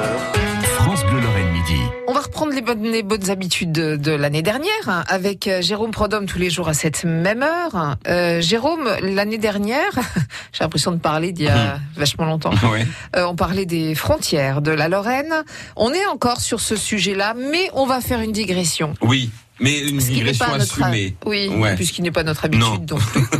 France 0.00 1.04
Bleu 1.06 1.20
Lorraine 1.20 1.50
Midi. 1.52 1.80
On 2.06 2.12
va 2.12 2.20
reprendre 2.20 2.52
les 2.52 2.60
bonnes, 2.60 2.82
les 2.82 3.02
bonnes 3.02 3.30
habitudes 3.30 3.72
de, 3.72 3.96
de 3.96 4.12
l'année 4.12 4.42
dernière 4.42 4.70
hein, 4.88 5.04
avec 5.08 5.48
euh, 5.48 5.62
Jérôme 5.62 5.90
Prodhomme 5.90 6.26
tous 6.26 6.38
les 6.38 6.50
jours 6.50 6.68
à 6.68 6.74
cette 6.74 7.04
même 7.04 7.42
heure. 7.42 7.96
Euh, 8.06 8.40
Jérôme, 8.40 8.88
l'année 9.00 9.38
dernière, 9.38 9.90
j'ai 10.52 10.62
l'impression 10.64 10.92
de 10.92 10.98
parler 10.98 11.32
d'il 11.32 11.46
y 11.46 11.48
a 11.48 11.78
vachement 11.96 12.26
longtemps. 12.26 12.52
Oui. 12.72 12.80
Euh, 13.16 13.24
on 13.26 13.34
parlait 13.36 13.66
des 13.66 13.94
frontières 13.94 14.60
de 14.62 14.70
la 14.70 14.88
Lorraine. 14.88 15.32
On 15.76 15.92
est 15.92 16.06
encore 16.06 16.40
sur 16.40 16.60
ce 16.60 16.76
sujet-là, 16.76 17.34
mais 17.34 17.70
on 17.74 17.86
va 17.86 18.00
faire 18.00 18.20
une 18.20 18.32
digression. 18.32 18.94
Oui, 19.00 19.30
mais 19.60 19.78
une 19.80 19.98
digression 19.98 20.44
pas 20.46 20.58
notre 20.58 20.82
assumée. 20.82 21.16
oui, 21.24 21.48
Ouais. 21.48 21.74
puisqu'il 21.74 22.02
n'est 22.02 22.10
pas 22.12 22.22
notre 22.22 22.44
habitude 22.44 22.90
Non. 22.90 22.98
plus. 22.98 23.22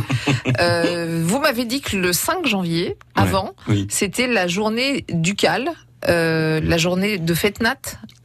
Euh, 0.61 1.21
vous 1.25 1.39
m'avez 1.39 1.65
dit 1.65 1.81
que 1.81 1.95
le 1.97 2.13
5 2.13 2.45
janvier, 2.47 2.97
avant, 3.15 3.51
Oui. 3.67 3.85
c'était 3.91 4.27
la 4.27 4.47
journée 4.47 5.05
ducale, 5.09 5.69
euh, 6.07 6.59
la 6.63 6.77
journée 6.77 7.17
de 7.17 7.33
fête 7.33 7.61
nat. 7.61 7.75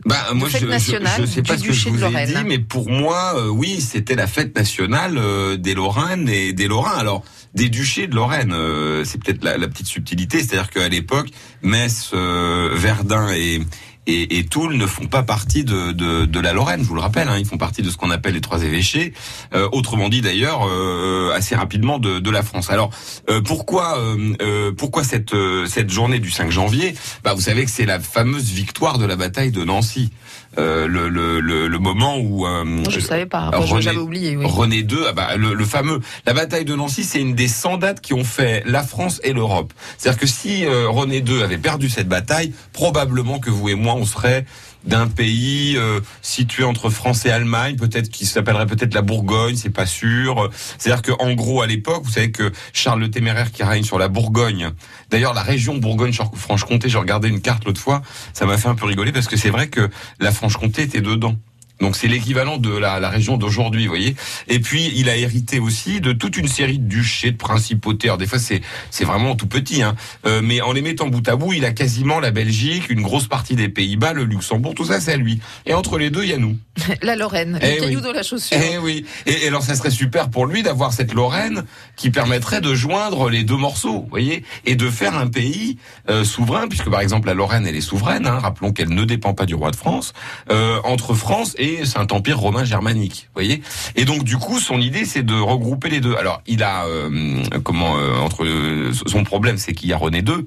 Bah, 0.05 0.17
moi, 0.35 0.49
fête 0.49 0.63
je, 0.63 0.67
nationale 0.67 1.21
je 1.21 1.27
sais 1.27 1.43
pas 1.43 1.55
du 1.57 1.63
ce 1.63 1.67
que 1.69 1.73
je 1.73 1.79
duché 1.79 1.91
de 1.91 1.97
vous 1.97 2.05
ai 2.05 2.11
Lorraine. 2.11 2.29
dit, 2.29 2.45
mais 2.45 2.59
pour 2.59 2.91
moi, 2.91 3.35
euh, 3.37 3.49
oui, 3.49 3.81
c'était 3.81 4.17
la 4.17 4.27
fête 4.27 4.57
nationale 4.57 5.17
euh, 5.17 5.57
des 5.57 5.75
Lorraines 5.75 6.29
et 6.29 6.53
des 6.53 6.67
Lorrains. 6.67 6.99
Alors, 6.99 7.23
des 7.55 7.69
duchés 7.69 8.07
de 8.09 8.15
Lorraine, 8.15 8.53
euh, 8.53 9.05
c'est 9.05 9.23
peut-être 9.23 9.45
la, 9.45 9.59
la 9.59 9.69
petite 9.69 9.87
subtilité, 9.87 10.39
c'est-à-dire 10.39 10.71
qu'à 10.71 10.89
l'époque, 10.89 11.29
Metz, 11.63 12.11
euh, 12.15 12.71
Verdun 12.75 13.29
et 13.33 13.61
et, 14.07 14.39
et 14.39 14.45
Toul 14.45 14.77
ne 14.77 14.87
font 14.87 15.07
pas 15.07 15.23
partie 15.23 15.65
de, 15.65 15.93
de, 15.93 16.25
de 16.25 16.41
la 16.41 16.53
Lorraine, 16.53 16.83
je 16.83 16.89
vous 16.89 16.95
le 16.95 17.01
rappelle, 17.01 17.29
hein, 17.29 17.37
ils 17.39 17.47
font 17.47 17.59
partie 17.59 17.83
de 17.83 17.91
ce 17.91 17.97
qu'on 17.97 18.11
appelle 18.11 18.35
les 18.35 18.41
trois 18.41 18.63
évêchés, 18.63 19.13
euh, 19.55 19.69
autrement 19.73 20.09
dit 20.09 20.21
d'ailleurs 20.21 20.67
euh, 20.69 21.33
assez 21.35 21.55
rapidement 21.55 21.99
de, 21.99 22.19
de 22.19 22.31
la 22.31 22.43
France. 22.43 22.71
Alors 22.71 22.91
euh, 23.31 23.41
pourquoi 23.41 23.99
euh, 23.99 24.35
euh, 24.43 24.73
pourquoi 24.77 25.05
cette 25.05 25.35
euh, 25.35 25.67
cette 25.67 25.91
journée 25.91 26.19
du 26.19 26.31
5 26.31 26.51
janvier? 26.51 26.95
Bah 27.25 27.35
vous 27.35 27.41
savez 27.41 27.65
que 27.65 27.71
c'est 27.71 27.87
la 27.87 28.01
fameuse 28.01 28.51
victoire 28.51 28.99
de 28.99 29.05
la 29.05 29.17
bataille 29.17 29.53
de 29.53 29.63
Nancy, 29.65 30.11
euh, 30.59 30.87
le, 30.87 31.09
le, 31.09 31.41
le, 31.41 31.69
le 31.69 31.79
moment 31.79 32.19
où 32.19 32.47
euh, 32.47 32.65
je 32.91 32.97
ne 32.97 33.01
savais 33.01 33.27
pas. 33.27 33.51
René- 33.51 33.81
J'avais 33.83 33.97
oublié. 33.99 34.37
Oui. 34.37 34.45
René 34.47 34.79
II, 34.79 34.99
ah 35.09 35.13
bah, 35.13 35.37
le, 35.37 35.55
le 35.55 35.65
fameux, 35.65 36.01
la 36.27 36.35
bataille 36.35 36.65
de 36.65 36.75
Nancy, 36.75 37.05
c'est 37.05 37.21
une 37.21 37.35
des 37.35 37.49
100 37.49 37.79
dates 37.79 38.01
qui 38.01 38.13
ont 38.15 38.25
fait 38.25 38.63
la 38.67 38.83
France 38.83 39.21
et 39.25 39.33
l'Europe. 39.33 39.73
C'est-à-dire 39.97 40.21
que 40.21 40.27
si 40.27 40.65
euh, 40.67 40.89
René 40.89 41.19
II 41.19 41.43
avait 41.43 41.57
perdu 41.59 41.89
cette 41.89 42.09
bataille, 42.09 42.53
probablement 42.73 43.39
que 43.39 43.49
vous 43.51 43.69
et 43.71 43.75
moi, 43.75 43.92
on 43.95 44.05
serait 44.05 44.45
d'un 44.85 45.07
pays 45.07 45.77
euh, 45.77 46.01
situé 46.23 46.65
entre 46.65 46.91
France 46.91 47.25
et 47.25 47.31
Allemagne, 47.31 47.77
peut-être 47.77 48.11
qui 48.11 48.27
s'appellerait 48.27 48.67
peut-être 48.67 48.95
la 48.95 49.03
Bourgogne, 49.03 49.57
c'est 49.57 49.71
pas 49.71 49.87
sûr. 49.87 50.51
C'est-à-dire 50.79 51.03
que 51.03 51.13
en 51.21 51.33
gros 51.35 51.63
à 51.63 51.67
l'époque, 51.67 52.03
vous 52.05 52.11
savez 52.11 52.33
que 52.33 52.51
Charles 52.73 53.01
le 53.01 53.11
Téméraire 53.11 53.53
qui 53.53 53.63
règne 53.63 53.85
sur 53.85 53.99
la 53.99 54.09
Bourgogne. 54.09 54.71
D'ailleurs, 55.11 55.35
la 55.35 55.43
région 55.43 55.77
Bourgogne-Franche-Comté, 55.77 56.89
j'ai 56.89 56.99
regardé 56.99 57.29
une 57.29 57.41
carte 57.41 57.65
l'autre 57.65 57.81
fois, 57.81 58.03
ça 58.33 58.47
m'a 58.47 58.59
fait 58.59 58.69
un 58.69 58.75
peu 58.75 58.87
rigoler 58.87 59.13
parce 59.13 59.29
que 59.29 59.37
c'est 59.37 59.51
vrai 59.51 59.69
que 59.69 59.89
la 60.19 60.33
Franche-Comté 60.33 60.83
était 60.83 61.01
dedans. 61.01 61.37
Donc 61.83 61.97
c'est 61.97 62.09
l'équivalent 62.09 62.57
de 62.57 62.71
la, 62.75 63.01
la 63.01 63.11
région 63.11 63.37
d'aujourd'hui, 63.37 63.85
vous 63.85 63.91
voyez. 63.91 64.15
Et 64.49 64.61
puis 64.61 64.91
il 64.95 65.11
a 65.11 65.17
hérité 65.17 65.59
aussi 65.59 66.01
de 66.01 66.13
toute 66.13 66.37
une 66.37 66.49
série 66.49 66.79
de 66.79 66.89
duchés, 66.89 67.33
de 67.33 67.37
principautés. 67.37 68.09
Alors 68.09 68.19
des 68.19 68.27
fois 68.27 68.39
c'est 68.39 68.63
c'est 68.91 69.05
vraiment 69.05 69.35
tout 69.35 69.49
petit, 69.49 69.83
hein. 69.83 69.97
Euh, 70.25 70.41
mais 70.43 70.61
en 70.61 70.73
les 70.73 70.81
mettant 70.81 71.09
bout 71.09 71.27
à 71.29 71.37
bout, 71.37 71.53
il 71.53 71.65
a 71.65 71.73
quasiment 71.73 72.21
la 72.21 72.31
Belgique, 72.31 72.89
une 72.89 73.03
grosse 73.03 73.27
partie 73.27 73.57
des 73.57 73.69
Pays-Bas, 73.69 74.13
le 74.13 74.25
Luxembourg, 74.25 74.75
tout 74.75 74.85
ça 74.87 75.01
c'est 75.01 75.13
à 75.13 75.17
lui. 75.17 75.41
Et 75.67 75.75
entre 75.75 75.99
les 75.99 76.11
deux, 76.11 76.23
il 76.23 76.31
y 76.31 76.33
a 76.33 76.39
nous. 76.39 76.57
La 77.03 77.17
Lorraine, 77.17 77.59
Eh 77.61 77.75
le 77.75 77.81
caillou 77.81 77.99
oui. 77.99 78.03
dans 78.05 78.13
la 78.13 78.23
chaussure. 78.23 78.57
Eh 78.57 78.79
oui. 78.79 79.05
Et, 79.27 79.45
et 79.45 79.49
alors 79.49 79.63
ça 79.63 79.75
serait 79.75 79.91
super 79.91 80.31
pour 80.31 80.47
lui 80.47 80.63
d'avoir 80.63 80.93
cette 80.93 81.13
Lorraine 81.13 81.65
qui 81.97 82.11
permettrait 82.11 82.61
de 82.61 82.75
joindre 82.75 83.29
les 83.29 83.43
deux 83.43 83.57
morceaux, 83.57 84.03
vous 84.03 84.09
voyez, 84.09 84.45
et 84.65 84.77
de 84.77 84.89
faire 84.89 85.17
un 85.19 85.27
pays 85.27 85.79
euh, 86.09 86.23
souverain, 86.25 86.69
puisque 86.69 86.89
par 86.89 87.01
exemple 87.01 87.27
la 87.27 87.35
Lorraine 87.35 87.67
elle 87.67 87.77
est 87.77 87.81
souveraine. 87.81 88.27
Hein, 88.27 88.39
rappelons 88.39 88.73
qu'elle 88.73 88.91
ne 88.91 89.05
dépend 89.05 89.35
pas 89.35 89.47
du 89.47 89.55
roi 89.57 89.71
de 89.73 89.77
France 89.77 90.13
euh, 90.51 90.79
entre 90.85 91.15
France 91.15 91.55
et 91.59 91.72
Saint-Empire 91.85 92.39
romain 92.39 92.65
germanique, 92.65 93.29
voyez. 93.35 93.63
Et 93.97 94.05
donc 94.05 94.25
du 94.25 94.37
coup 94.37 94.59
son 94.59 94.81
idée 94.81 95.05
c'est 95.05 95.23
de 95.23 95.35
regrouper 95.35 95.89
les 95.89 96.01
deux. 96.01 96.15
Alors 96.17 96.43
il 96.47 96.63
a 96.63 96.85
euh, 96.87 97.43
comment 97.65 97.97
euh, 97.97 98.17
entre 98.17 98.45
euh, 98.45 98.93
son 99.07 99.25
problème 99.25 99.59
c'est 99.59 99.73
qu'il 99.73 99.89
y 99.89 99.93
a 99.93 99.97
René 99.97 100.19
II. 100.19 100.47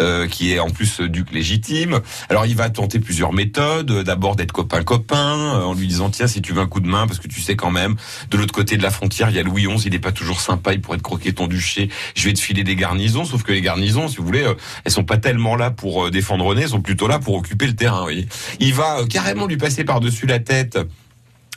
Euh, 0.00 0.26
qui 0.26 0.52
est 0.52 0.58
en 0.58 0.70
plus 0.70 1.00
euh, 1.00 1.08
duc 1.08 1.32
légitime. 1.32 2.00
Alors 2.28 2.46
il 2.46 2.56
va 2.56 2.70
tenter 2.70 2.98
plusieurs 2.98 3.32
méthodes. 3.32 3.90
Euh, 3.90 4.02
D'abord 4.02 4.36
d'être 4.36 4.52
copain-copain, 4.52 5.56
euh, 5.56 5.62
en 5.64 5.74
lui 5.74 5.86
disant 5.86 6.10
tiens 6.10 6.26
si 6.26 6.42
tu 6.42 6.52
veux 6.52 6.60
un 6.60 6.66
coup 6.66 6.80
de 6.80 6.86
main, 6.86 7.06
parce 7.06 7.18
que 7.18 7.28
tu 7.28 7.40
sais 7.40 7.56
quand 7.56 7.70
même, 7.70 7.96
de 8.30 8.36
l'autre 8.36 8.54
côté 8.54 8.76
de 8.76 8.82
la 8.82 8.90
frontière, 8.90 9.30
il 9.30 9.36
y 9.36 9.38
a 9.38 9.42
Louis 9.42 9.66
XI, 9.66 9.86
il 9.86 9.92
n'est 9.92 9.98
pas 9.98 10.12
toujours 10.12 10.40
sympa, 10.40 10.72
il 10.72 10.80
pourrait 10.80 10.98
te 10.98 11.02
croquer 11.02 11.32
ton 11.32 11.46
duché, 11.46 11.88
je 12.14 12.24
vais 12.24 12.32
te 12.32 12.40
filer 12.40 12.64
des 12.64 12.76
garnisons, 12.76 13.24
sauf 13.24 13.42
que 13.42 13.52
les 13.52 13.60
garnisons, 13.60 14.08
si 14.08 14.16
vous 14.16 14.24
voulez, 14.24 14.46
elles 14.84 14.92
sont 14.92 15.04
pas 15.04 15.18
tellement 15.18 15.56
là 15.56 15.70
pour 15.70 16.10
défendre 16.10 16.44
René, 16.44 16.62
elles 16.62 16.68
sont 16.68 16.80
plutôt 16.80 17.08
là 17.08 17.18
pour 17.18 17.34
occuper 17.34 17.66
le 17.66 17.74
terrain. 17.74 18.02
voyez. 18.02 18.28
Il 18.60 18.74
va 18.74 19.00
carrément 19.08 19.46
lui 19.46 19.56
passer 19.56 19.84
par-dessus 19.84 20.26
la 20.26 20.38
tête. 20.38 20.78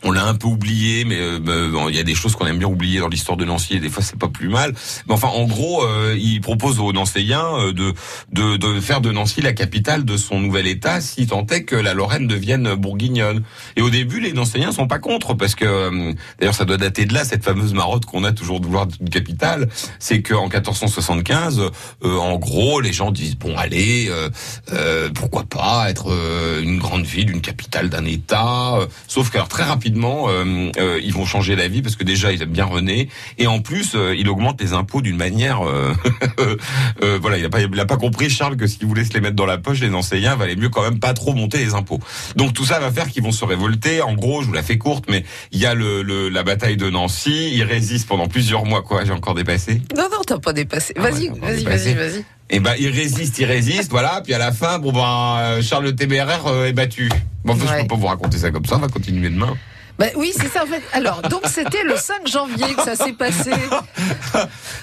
On 0.04 0.12
l'a 0.12 0.26
un 0.26 0.36
peu 0.36 0.48
oublié, 0.48 1.04
mais 1.04 1.18
euh, 1.20 1.40
bah, 1.40 1.88
il 1.90 1.96
y 1.96 2.00
a 2.00 2.04
des 2.04 2.16
choses 2.16 2.36
qu'on 2.36 2.46
aime 2.48 2.58
bien 2.60 2.68
oublier 2.68 3.00
dans 3.00 3.10
l'histoire 3.10 3.38
de 3.38 3.46
Nancy, 3.46 3.76
et 3.76 3.80
des 3.80 3.90
fois 3.90 4.02
c'est 4.04 4.18
pas 4.18 4.30
plus 4.30 4.48
mal. 4.48 4.74
Mais 5.08 5.14
enfin, 5.14 5.28
en 5.28 5.46
gros, 5.46 5.84
euh, 5.84 6.16
il 6.18 6.40
propose 6.42 6.80
aux 6.80 6.94
Nancéiens 6.94 7.46
euh, 7.60 7.74
de, 7.74 7.94
de 8.32 8.58
de 8.58 8.80
faire 8.80 9.02
de 9.02 9.12
Nancy 9.12 9.42
la 9.42 9.54
capitale 9.54 10.06
de 10.06 10.16
son 10.18 10.40
nouvel 10.40 10.68
État, 10.68 11.02
si 11.02 11.28
tant 11.28 11.46
est 11.48 11.64
que 11.64 11.76
la 11.76 11.94
Lorraine 11.94 12.28
devienne 12.28 12.76
bourguignonne. 12.76 13.44
Et 13.76 13.82
au 13.82 13.90
début, 13.90 14.20
les 14.22 14.32
Nancéiens 14.34 14.72
sont 14.72 14.88
pas 14.88 15.00
contre, 15.00 15.34
parce 15.34 15.56
que 15.56 15.66
euh, 15.66 16.14
d'ailleurs 16.40 16.56
ça 16.56 16.66
doit 16.66 16.78
dater 16.78 17.06
de 17.06 17.14
là 17.14 17.26
cette 17.26 17.44
fameuse 17.44 17.74
marotte 17.74 18.06
qu'on 18.06 18.24
a 18.24 18.32
toujours 18.32 18.60
de 18.62 18.66
vouloir 18.68 18.88
une 19.02 19.10
capitale, 19.10 19.70
c'est 20.00 20.22
qu'en 20.22 20.48
1475, 20.48 21.60
euh, 22.04 22.18
en 22.18 22.38
gros, 22.38 22.80
les 22.80 22.94
gens 22.94 23.12
disent 23.12 23.36
bon 23.36 23.56
allez, 23.58 24.08
euh, 24.10 24.30
euh, 24.72 25.10
pourquoi 25.14 25.44
pas 25.44 25.90
être 25.90 26.10
euh, 26.12 26.62
une 26.62 26.78
grande 26.80 27.06
ville, 27.06 27.30
une 27.32 27.42
capitale 27.42 27.90
d'un 27.90 28.06
État. 28.06 28.76
euh, 28.78 28.88
sauf 29.08 29.30
que 29.30 29.38
très 29.48 29.64
rapidement, 29.64 29.89
euh, 29.98 30.72
euh, 30.78 31.00
ils 31.04 31.14
vont 31.14 31.26
changer 31.26 31.56
la 31.56 31.68
vie 31.68 31.82
parce 31.82 31.96
que 31.96 32.04
déjà 32.04 32.32
ils 32.32 32.42
aiment 32.42 32.50
bien 32.50 32.66
René 32.66 33.10
et 33.38 33.48
en 33.48 33.60
plus 33.62 33.94
euh, 33.96 34.16
il 34.18 34.30
augmente 34.30 34.62
les 34.62 34.74
impôts 34.74 35.02
d'une 35.02 35.18
manière. 35.18 35.62
voilà, 37.22 37.38
il 37.38 37.46
a 37.46 37.50
pas, 37.50 37.62
il 37.62 37.80
a 37.80 37.86
pas 37.86 37.98
compris 37.98 38.30
Charles 38.30 38.58
que 38.58 38.68
s'il 38.68 38.86
voulait 38.86 39.04
se 39.04 39.14
les 39.14 39.22
mettre 39.22 39.36
dans 39.36 39.46
la 39.46 39.58
poche, 39.58 39.80
les 39.80 39.94
enseignants 39.94 40.36
valait 40.36 40.56
mieux 40.56 40.70
quand 40.70 40.82
même 40.84 41.00
pas 41.00 41.14
trop 41.14 41.34
monter 41.34 41.58
les 41.58 41.74
impôts. 41.74 42.00
Donc 42.36 42.54
tout 42.54 42.66
ça 42.66 42.80
va 42.80 42.92
faire 42.92 43.10
qu'ils 43.10 43.24
vont 43.24 43.32
se 43.32 43.46
révolter. 43.46 44.02
En 44.02 44.14
gros, 44.14 44.42
je 44.42 44.48
vous 44.48 44.54
la 44.54 44.64
fais 44.64 44.78
courte, 44.78 45.06
mais 45.10 45.24
il 45.52 45.60
y 45.60 45.66
a 45.66 45.74
le, 45.74 46.02
le- 46.02 46.30
la 46.30 46.44
bataille 46.44 46.78
de 46.78 46.90
Nancy. 46.90 47.52
Ils 47.54 47.64
résistent 47.64 48.08
pendant 48.08 48.28
plusieurs 48.28 48.66
mois. 48.66 48.82
Quoi, 48.84 49.06
j'ai 49.06 49.12
encore 49.12 49.36
dépassé. 49.36 49.82
Non, 49.96 50.04
non, 50.12 50.20
t'as 50.26 50.40
pas 50.40 50.54
dépassé. 50.54 50.94
Ah 50.98 51.02
Vas-y, 51.02 51.30
vas-y, 51.30 51.64
vas-y, 51.64 51.94
vas-y. 51.94 52.26
Et 52.52 52.60
ben 52.60 52.74
il 52.80 52.90
résiste, 52.90 53.38
il 53.38 53.46
résiste, 53.46 53.92
voilà. 53.92 54.22
Puis 54.24 54.34
à 54.34 54.40
la 54.40 54.52
fin, 54.52 54.80
bon 54.80 54.92
ben 54.92 55.62
Charles 55.62 55.84
le 55.86 55.96
Téméraire 55.96 56.48
est 56.66 56.74
battu. 56.74 57.10
Bon, 57.46 57.54
en 57.54 57.56
fait, 57.56 57.68
je 57.68 57.82
peux 57.82 57.88
pas 57.88 57.96
vous 57.96 58.08
raconter 58.08 58.38
ça 58.38 58.50
comme 58.52 58.66
ça. 58.66 58.76
On 58.78 58.80
va 58.80 58.88
continuer 58.88 59.30
demain. 59.30 59.56
Bah, 60.00 60.06
oui, 60.16 60.32
c'est 60.36 60.48
ça 60.48 60.64
en 60.64 60.68
fait. 60.68 60.82
Alors, 60.94 61.22
donc 61.24 61.42
c'était 61.46 61.84
le 61.84 61.96
5 61.98 62.26
janvier 62.28 62.74
que 62.74 62.84
ça 62.84 62.96
s'est 62.96 63.14
passé. 63.14 63.52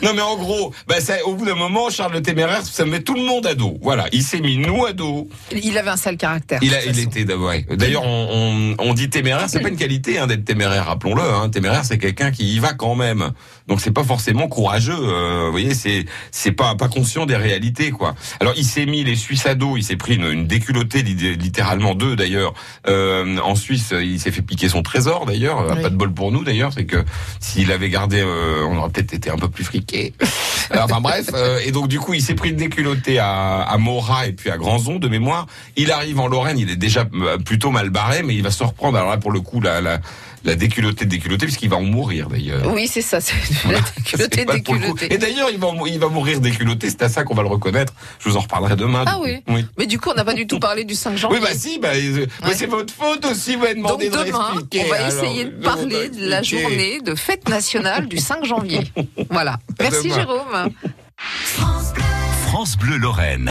Non 0.03 0.13
mais 0.15 0.21
en 0.21 0.37
gros, 0.37 0.75
ça, 0.99 1.15
au 1.25 1.35
bout 1.35 1.47
d'un 1.47 1.55
moment, 1.55 1.89
Charles 1.89 2.13
le 2.13 2.21
Téméraire, 2.23 2.63
ça 2.63 2.85
met 2.85 3.01
tout 3.01 3.15
le 3.15 3.23
monde 3.23 3.47
à 3.47 3.55
dos. 3.55 3.79
Voilà, 3.81 4.05
il 4.13 4.23
s'est 4.23 4.41
mis 4.41 4.59
nous 4.59 4.85
à 4.85 4.93
dos. 4.93 5.29
Il 5.53 5.79
avait 5.79 5.89
un 5.89 5.97
sale 5.97 6.19
caractère. 6.19 6.59
Il, 6.63 6.75
a, 6.75 6.85
était 6.85 7.25
d'abord. 7.25 7.53
D'ailleurs, 7.71 8.03
on, 8.05 8.75
on, 8.79 8.91
on 8.91 8.95
dit 8.95 9.09
téméraire, 9.09 9.49
c'est 9.49 9.61
pas 9.61 9.69
une 9.71 9.77
qualité 9.77 10.19
hein, 10.19 10.27
d'être 10.27 10.45
téméraire, 10.45 10.87
rappelons-le. 10.87 11.23
Hein. 11.23 11.49
Téméraire, 11.49 11.85
c'est 11.87 11.97
quelqu'un 11.97 12.31
qui 12.31 12.55
y 12.55 12.59
va 12.59 12.75
quand 12.75 12.95
même. 12.95 13.31
Donc 13.69 13.81
c'est 13.81 13.91
pas 13.91 14.05
forcément 14.05 14.49
courageux. 14.49 14.93
euh, 14.99 15.47
vous 15.47 15.51
voyez, 15.53 15.73
c'est 15.75 16.05
c'est 16.31 16.53
pas 16.53 16.75
pas 16.75 16.89
conscient 16.89 17.25
des 17.27 17.37
réalités 17.37 17.91
quoi. 17.91 18.15
Alors 18.41 18.53
il 18.57 18.65
s'est 18.65 18.87
mis 18.87 19.03
les 19.03 19.17
Suisses 19.17 19.47
à 19.47 19.55
dos, 19.55 19.77
il 19.79 19.83
s'est 19.83 19.97
pris 19.97 20.17
une, 20.17 20.27
une 20.31 20.47
déculottée 20.47 21.03
li- 21.03 21.37
littéralement 21.37 21.95
deux 21.95 22.17
d'ailleurs. 22.17 22.53
Euh, 22.87 23.39
en 23.39 23.55
Suisse, 23.55 23.93
il 23.99 24.21
s'est 24.21 24.31
fait 24.31 24.43
piquer 24.43 24.69
son 24.69 24.83
trésor 24.83 25.06
d'ailleurs. 25.27 25.61
Euh, 25.61 25.75
Oui. 25.77 25.83
Pas 25.83 25.91
de 25.91 25.97
bol 25.97 26.13
pour 26.13 26.33
nous 26.33 26.43
d'ailleurs, 26.45 26.73
c'est 26.73 26.85
que 26.87 27.05
s'il 27.41 27.71
avait 27.73 27.89
gardé, 27.91 28.21
euh, 28.21 28.65
on 28.69 28.77
aurait 28.79 28.91
peut-être 28.91 29.13
été 29.15 29.31
un 29.31 29.37
peu 29.37 29.49
plus 29.49 29.65
friqué. 29.65 30.15
enfin 30.75 31.01
bref, 31.01 31.27
euh, 31.35 31.61
et 31.65 31.71
donc 31.71 31.89
du 31.89 32.01
coup 32.01 32.15
il 32.15 32.23
s'est 32.23 32.35
pris 32.35 32.51
une 32.51 32.57
déculottée 32.57 33.19
à, 33.19 33.61
à 33.63 33.77
Morat 33.79 34.27
et 34.27 34.33
puis 34.33 34.51
à 34.51 34.57
Granzon 34.57 34.97
de 34.99 35.09
mémoire. 35.09 35.47
Il 35.77 35.91
arrive 35.93 36.19
en 36.21 36.27
Lorraine, 36.29 36.59
il 36.59 36.71
est 36.71 36.77
déjà 36.77 37.05
euh, 37.15 37.39
plutôt 37.39 37.71
mal 37.71 37.91
barré, 37.91 38.23
mais 38.23 38.35
il 38.35 38.43
va 38.43 38.51
se 38.51 38.65
reprendre. 38.65 38.97
Alors 38.99 39.11
là 39.11 39.17
pour 39.19 39.33
le 39.33 39.41
coup 39.41 39.61
la 39.61 39.81
la, 39.81 40.01
la 40.45 40.55
déculottée 40.55 41.05
de 41.05 41.11
déculottée 41.11 41.47
puisqu'il 41.47 41.69
va 41.71 41.77
en 41.77 41.83
mourir 41.83 42.29
d'ailleurs. 42.29 42.73
Oui, 42.73 42.87
c'est 42.89 43.03
ça, 43.03 43.21
c'est 43.21 43.35
Voilà. 43.65 43.79
la 43.81 43.85
déculottée, 43.97 44.45
le 44.45 44.53
déculottée. 44.55 45.13
Et 45.15 45.19
d'ailleurs, 45.19 45.49
il 45.53 45.59
va, 45.59 45.69
il 45.87 45.99
va 45.99 46.09
mourir 46.09 46.41
déculotté. 46.41 46.89
C'est 46.89 47.03
à 47.03 47.09
ça 47.09 47.25
qu'on 47.25 47.35
va 47.35 47.43
le 47.43 47.49
reconnaître. 47.49 47.93
Je 48.21 48.29
vous 48.29 48.37
en 48.37 48.41
reparlerai 48.41 48.77
demain. 48.77 49.05
Ah 49.07 49.19
oui. 49.21 49.43
Mais 49.77 49.87
du 49.87 49.99
coup, 49.99 50.11
on 50.11 50.15
n'a 50.15 50.25
pas 50.25 50.35
du 50.35 50.47
tout 50.47 50.61
parlé 50.61 50.85
du 50.85 50.95
5 50.95 51.17
janvier. 51.17 51.39
Oui, 51.39 51.45
bah 51.45 51.53
si, 51.57 51.79
bah, 51.81 51.89
euh, 51.95 52.27
c'est 52.55 52.67
votre 52.67 52.93
faute 52.95 53.25
aussi, 53.25 53.57
vous 53.57 53.63
m'avez 53.63 53.75
Donc 53.75 53.85
demandé 53.85 54.09
de 54.09 54.11
demain, 54.25 54.39
réexpliquer. 54.51 54.83
on 54.87 54.89
va 54.91 54.96
alors. 54.97 55.25
essayer 55.25 55.45
de 55.45 55.63
parler 55.63 56.09
de 56.09 56.29
la 56.29 56.43
journée 56.43 57.01
de 57.01 57.15
fête 57.15 57.49
nationale 57.49 58.07
du 58.07 58.19
5 58.19 58.45
janvier. 58.45 58.81
Voilà. 59.31 59.59
Merci. 59.81 60.13
Jérôme. 60.13 60.71
France 61.37 62.77
Bleu 62.79 62.97
Lorraine. 62.97 63.45